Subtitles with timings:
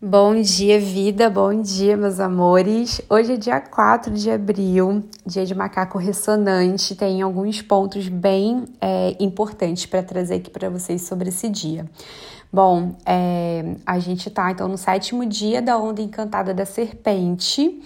[0.00, 3.00] Bom dia, vida, bom dia, meus amores.
[3.10, 6.94] Hoje é dia 4 de abril, dia de macaco ressonante.
[6.94, 11.84] Tem alguns pontos bem é, importantes para trazer aqui para vocês sobre esse dia.
[12.52, 17.82] Bom, é, a gente tá então no sétimo dia da onda encantada da serpente.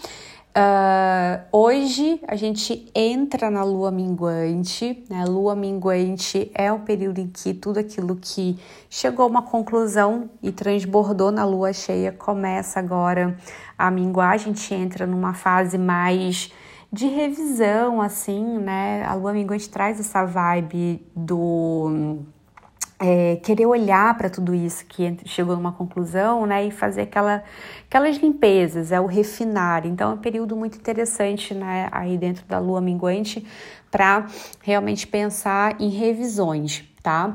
[0.54, 5.24] Uh, hoje a gente entra na lua minguante, né?
[5.24, 8.58] Lua minguante é um período em que tudo aquilo que
[8.90, 13.34] chegou a uma conclusão e transbordou na lua cheia começa agora
[13.79, 14.32] a minguar.
[14.32, 16.52] A gente entra numa fase mais
[16.93, 19.07] de revisão, assim, né?
[19.07, 22.18] A lua minguante traz essa vibe do
[23.02, 27.43] é, querer olhar para tudo isso que chegou numa conclusão, né, e fazer aquela,
[27.88, 29.84] aquelas limpezas, é o refinar.
[29.84, 33.44] Então é um período muito interessante, né, aí dentro da lua minguante
[33.91, 34.27] para
[34.62, 37.34] realmente pensar em revisões, tá?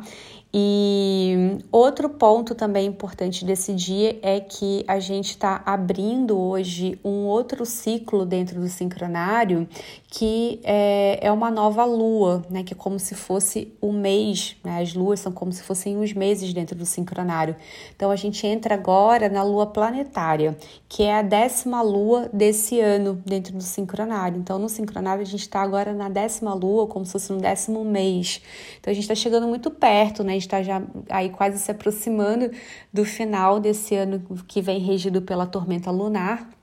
[0.59, 7.27] E outro ponto também importante desse dia é que a gente está abrindo hoje um
[7.27, 9.67] outro ciclo dentro do sincronário
[10.09, 12.63] que é, é uma nova lua, né?
[12.63, 14.81] Que é como se fosse o mês, né?
[14.81, 17.55] As luas são como se fossem os meses dentro do sincronário.
[17.95, 20.57] Então a gente entra agora na lua planetária,
[20.89, 24.39] que é a décima lua desse ano dentro do sincronário.
[24.39, 27.85] Então no sincronário a gente está agora na décima lua, como se fosse no décimo
[27.85, 28.41] mês.
[28.79, 30.35] Então a gente está chegando muito perto, né?
[30.47, 32.49] Está já aí quase se aproximando
[32.91, 36.56] do final desse ano que vem regido pela tormenta lunar.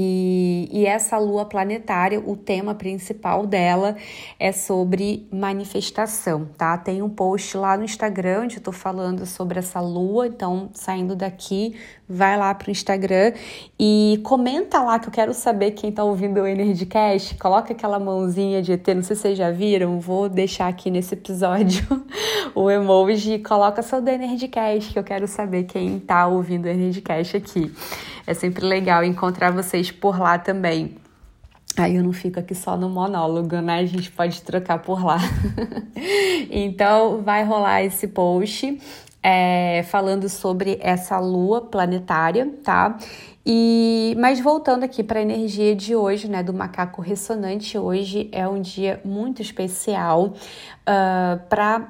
[0.00, 3.96] E, e, essa lua planetária, o tema principal dela
[4.38, 6.78] é sobre manifestação, tá?
[6.78, 11.16] Tem um post lá no Instagram onde eu tô falando sobre essa lua, então saindo
[11.16, 11.74] daqui,
[12.08, 13.32] vai lá pro Instagram
[13.76, 18.62] e comenta lá que eu quero saber quem tá ouvindo o Energycast, coloca aquela mãozinha
[18.62, 21.84] de ET, não sei se vocês já viram, vou deixar aqui nesse episódio
[22.54, 27.36] o emoji, coloca só do Energycast que eu quero saber quem tá ouvindo o Energycast
[27.36, 27.72] aqui.
[28.28, 30.96] É sempre legal encontrar vocês por lá também.
[31.76, 33.78] Aí eu não fico aqui só no monólogo, né?
[33.78, 35.18] A gente pode trocar por lá.
[36.50, 38.80] então, vai rolar esse post
[39.22, 42.96] é, falando sobre essa lua planetária, tá?
[43.44, 48.46] E, mas voltando aqui para a energia de hoje, né, do macaco ressonante, hoje é
[48.46, 50.34] um dia muito especial uh,
[50.86, 51.88] ah, para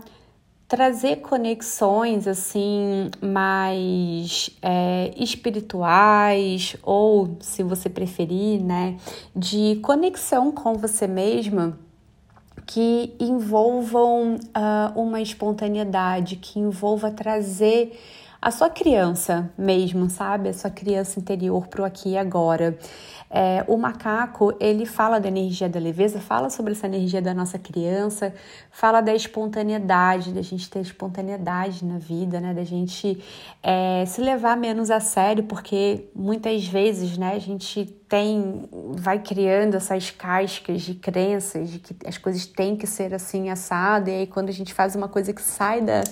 [0.68, 8.98] trazer conexões assim mais é, espirituais ou se você preferir, né,
[9.34, 11.78] de conexão com você mesma
[12.66, 17.98] que envolvam uh, uma espontaneidade, que envolva trazer
[18.40, 20.48] a sua criança mesmo, sabe?
[20.48, 22.78] A sua criança interior para o aqui e agora.
[23.30, 27.58] É, o macaco, ele fala da energia da leveza, fala sobre essa energia da nossa
[27.58, 28.34] criança,
[28.70, 32.54] fala da espontaneidade, da gente ter espontaneidade na vida, né?
[32.54, 33.22] Da gente
[33.62, 38.64] é, se levar menos a sério, porque muitas vezes, né, a gente tem,
[38.96, 44.08] vai criando essas cascas de crenças de que as coisas têm que ser assim assado,
[44.08, 46.02] e aí quando a gente faz uma coisa que sai da,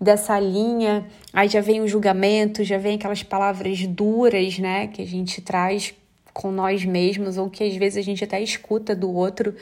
[0.00, 5.06] dessa linha, aí já vem o julgamento, já vem aquelas palavras duras, né, que a
[5.06, 5.94] gente traz
[6.32, 9.54] com nós mesmos ou que às vezes a gente até escuta do outro.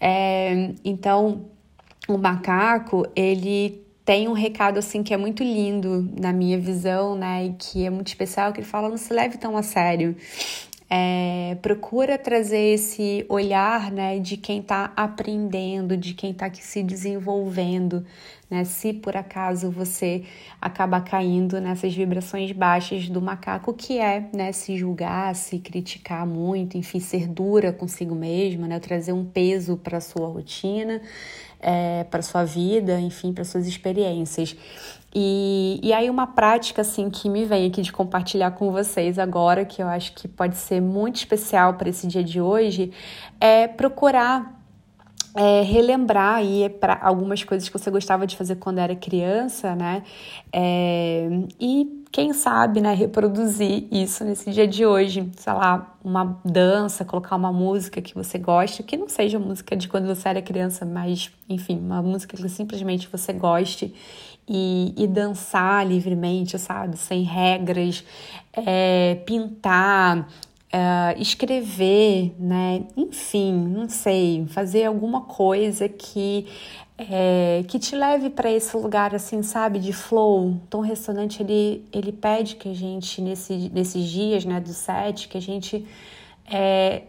[0.00, 1.46] É, então,
[2.08, 7.46] o macaco, ele tem um recado assim que é muito lindo na minha visão, né,
[7.46, 10.16] e que é muito especial, que ele fala não se leve tão a sério.
[10.88, 18.04] É, procura trazer esse olhar né, de quem está aprendendo, de quem está se desenvolvendo,
[18.48, 18.64] né?
[18.64, 20.22] Se por acaso você
[20.60, 26.78] acaba caindo nessas vibrações baixas do macaco, que é né, se julgar, se criticar muito,
[26.78, 28.78] enfim, ser dura consigo mesma, né?
[28.78, 31.02] trazer um peso para a sua rotina,
[31.60, 34.56] é, para sua vida, enfim, para suas experiências.
[35.14, 39.64] E, e aí uma prática assim que me vem aqui de compartilhar com vocês agora,
[39.64, 42.92] que eu acho que pode ser muito especial para esse dia de hoje,
[43.40, 44.55] é procurar
[45.36, 50.02] é, relembrar aí para algumas coisas que você gostava de fazer quando era criança, né?
[50.50, 51.28] É,
[51.60, 57.36] e quem sabe, né, reproduzir isso nesse dia de hoje, sei lá, uma dança, colocar
[57.36, 61.30] uma música que você gosta, que não seja música de quando você era criança, mas
[61.46, 63.94] enfim, uma música que simplesmente você goste
[64.48, 68.02] e, e dançar livremente, sabe, sem regras,
[68.54, 70.26] é, pintar,
[70.72, 72.84] Uh, escrever, né?
[72.96, 76.46] Enfim, não sei, fazer alguma coisa que
[76.98, 80.58] é, que te leve para esse lugar assim, sabe, de flow.
[80.70, 85.36] Tom Ressonante ele ele pede que a gente nesse, nesses dias, né, do set, que
[85.36, 85.86] a gente
[86.50, 87.02] é,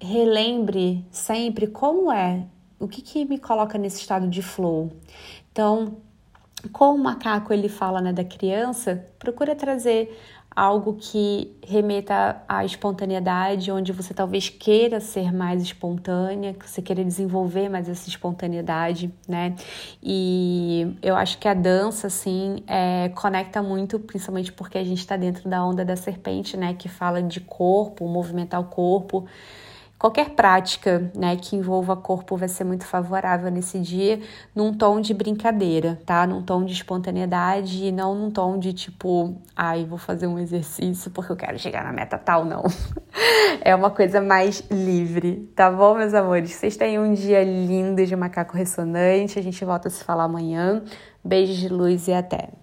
[0.00, 2.44] relembre sempre como é,
[2.78, 4.92] o que que me coloca nesse estado de flow.
[5.52, 5.96] Então,
[6.72, 10.16] como o macaco ele fala né, da criança, procura trazer
[10.58, 17.04] algo que remeta à espontaneidade, onde você talvez queira ser mais espontânea, que você queira
[17.04, 19.54] desenvolver mais essa espontaneidade, né?
[20.02, 25.16] E eu acho que a dança, assim, é, conecta muito, principalmente porque a gente está
[25.16, 26.74] dentro da onda da serpente, né?
[26.74, 29.26] Que fala de corpo, movimentar o corpo.
[29.98, 34.20] Qualquer prática né, que envolva corpo vai ser muito favorável nesse dia,
[34.54, 36.24] num tom de brincadeira, tá?
[36.24, 41.10] Num tom de espontaneidade e não num tom de tipo, ai, vou fazer um exercício
[41.10, 42.62] porque eu quero chegar na meta tal, não.
[43.60, 46.52] é uma coisa mais livre, tá bom, meus amores?
[46.52, 49.38] Vocês tenham um dia lindo de macaco ressonante.
[49.38, 50.82] A gente volta a se falar amanhã.
[51.24, 52.57] Beijos de luz e até!